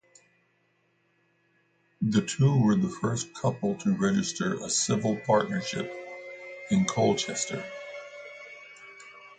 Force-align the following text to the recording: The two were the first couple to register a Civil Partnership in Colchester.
The 2.01 2.23
two 2.23 2.57
were 2.63 2.73
the 2.75 2.89
first 2.89 3.35
couple 3.35 3.75
to 3.75 3.95
register 3.95 4.55
a 4.55 4.67
Civil 4.67 5.17
Partnership 5.27 5.93
in 6.71 6.85
Colchester. 6.85 7.63